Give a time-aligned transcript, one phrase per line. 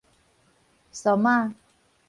[0.91, 1.53] 參仔